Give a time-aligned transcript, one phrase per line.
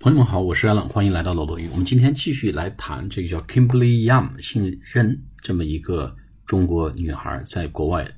[0.00, 1.68] 朋友们好，我是阿冷欢迎来到老罗语。
[1.72, 6.14] 我们今天继续来谈这个叫 Kimberly Young 姓任这么一个
[6.46, 8.08] 中国女孩在国外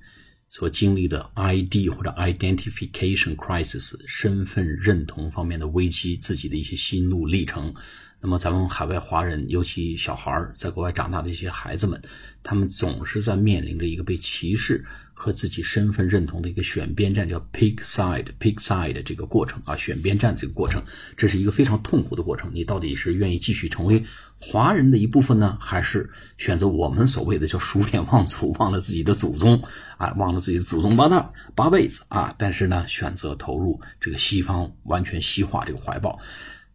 [0.50, 7.74] 所经历的 ID 或者 Identification Crisis 身份认同方面的危机，自己的一些心路历程。
[8.20, 12.00] 那么咱们海外华人，尤其小孩儿在国外长大的一些孩子们，
[12.42, 14.84] 他们总是在面临着一个被歧视。
[15.12, 20.82] 和自己身份认同的一个选边站，叫 pick side，pick side 这个过程啊，选边站这个过程，
[21.14, 22.50] 这是一个非常痛苦的过程。
[22.54, 24.02] 你到底是愿意继续成为
[24.40, 26.08] 华人的一部分呢，还是
[26.38, 29.62] 选择我们所谓的叫数典忘祖，忘了自己的祖宗
[29.98, 32.34] 啊，忘了自己的祖宗八代八辈子啊？
[32.38, 36.18] 但是呢，选择投入这个西方完全西化这个怀抱。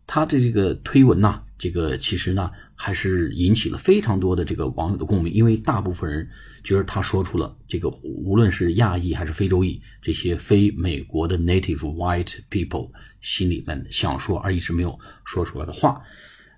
[0.08, 6.28] 他的这个推文呐，这个其实呢，还是引起了非常多的这个网友的共鸣，因为大部分人
[6.64, 12.92] 觉得他说出了这个无论是亚裔还是非洲裔这些非美国的 native white people
[13.22, 16.02] 心里面想说而一直没有说出来的话。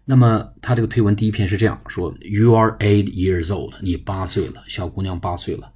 [0.04, 5.72] 那么他这个推文第一篇是这样说：You are eight years old，你八岁了，小姑娘八岁了。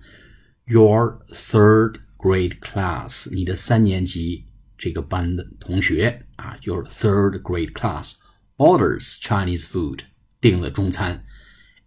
[0.66, 4.46] Your third grade class，你的三年级。
[4.82, 8.14] 这个班的同学啊，your third grade class
[8.58, 10.00] orders Chinese food，
[10.42, 11.24] 订了中餐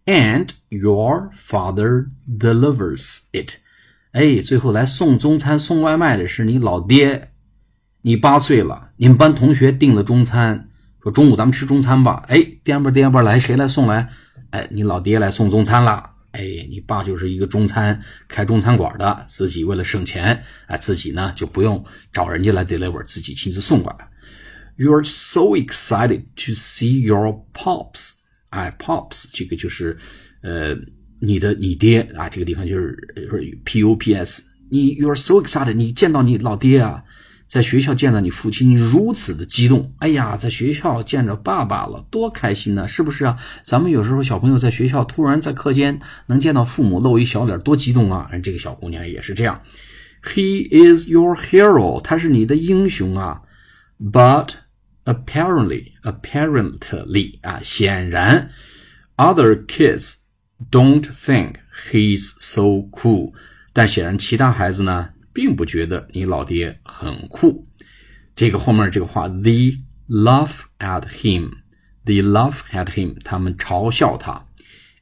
[0.06, 2.06] ，and your father
[2.38, 3.56] delivers it。
[4.12, 7.32] 哎，最后来送中餐、送外卖的是你老爹。
[8.02, 10.68] 你八岁了，你们班同学订了中餐，
[11.02, 12.24] 说中午咱们吃中餐吧。
[12.28, 14.08] 哎，颠吧颠吧来，谁来送来？
[14.50, 16.12] 哎，你老爹来送中餐了。
[16.34, 21.82] 哎，你爸就是一个中餐开中餐馆的，自己为了省钱，哎，自己呢就不用
[22.12, 24.08] 找人家来 deliver，自己亲自送过来。
[24.76, 28.14] You are so excited to see your pops，
[28.50, 29.96] 哎，pops 这个就是
[30.42, 30.76] 呃
[31.20, 32.98] 你的你爹啊，这个地方就是
[33.64, 37.04] P O P S，你 you are so excited，你见到你老爹啊。
[37.54, 39.88] 在学校见到你父亲，你如此的激动。
[40.00, 43.38] 哎呀，在学校见着爸爸了，多开心呢，是不是啊？
[43.62, 48.28] 咱们有时候小朋友在学校突然在课间能见到父母，露一小脸，多激动啊！
[48.42, 49.62] 这个小姑娘也是这样。
[50.24, 53.42] He is your hero，他是你的英雄啊。
[54.00, 54.48] But
[55.04, 58.50] apparently, apparently 啊，显然
[59.16, 60.14] ，other kids
[60.72, 61.58] don't think
[61.92, 63.32] he's so cool。
[63.72, 65.10] 但显然其他孩子呢？
[65.34, 67.66] 并不觉得你老爹很酷。
[68.34, 74.46] 这个后面这个话，they laugh at him，they laugh at him，他们嘲笑他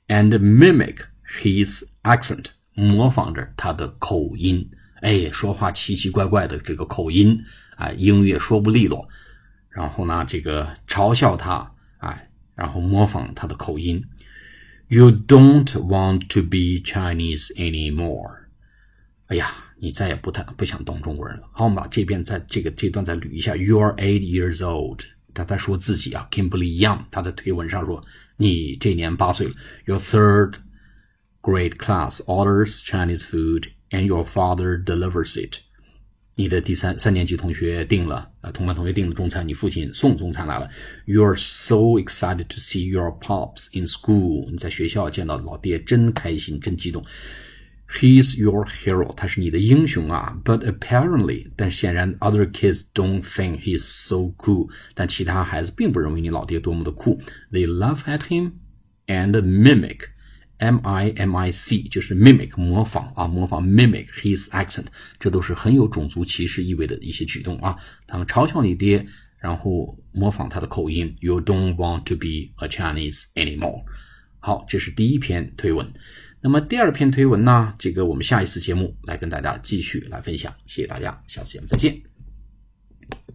[0.09, 0.97] ，and mimic
[1.41, 4.71] his accent，模仿着他的口音。
[5.03, 7.43] 哎，说话奇奇怪怪的这个口音，
[7.77, 9.09] 哎，英语也说不利落。
[9.71, 14.05] 然后呢，这个嘲笑他，哎，然后模仿他的口音。
[14.89, 18.43] You don't want to be Chinese anymore。
[19.29, 21.51] 哎呀，你再也不太不想当中国人了。
[21.51, 23.57] 好，我们把这边在这个这段再捋一下。
[23.57, 25.01] You're eight years old，
[25.35, 28.01] 他在说自己啊，Kimberly Young，他的推文上说
[28.37, 29.55] 你这年八岁了。
[29.87, 30.55] Your third
[31.41, 35.57] grade class orders Chinese food and your father delivers it。
[36.37, 40.71] 你的第三三年级同学订了啊，同班同学订了中餐，你父亲送中餐来了。
[41.07, 44.49] You're so excited to see your pops in school。
[44.49, 47.05] 你在学校见到老爹，真开心，真激动。
[47.92, 50.38] He's your hero，他是你的英雄啊。
[50.44, 54.70] But apparently，但显然 other kids don't think he's so cool。
[54.94, 57.22] 但其他孩子并不认为你老爹多么的酷。
[57.52, 58.52] They laugh at him
[59.06, 64.88] and mimic。M I M I C 就是 mimic 模仿啊，模仿 mimic his accent，
[65.20, 67.78] 这都是很有种族歧视意味的一些举动啊。
[68.08, 69.06] 他们嘲笑你爹，
[69.40, 71.16] 然后模仿他的口音。
[71.20, 73.84] You don't want to be a Chinese anymore。
[74.40, 75.94] 好，这是第一篇推文。
[76.43, 77.73] 那么第二篇推文呢？
[77.79, 80.53] 这个我们下一次节目来跟大家继续来分享。
[80.67, 82.12] 谢谢大家，下次节目再见。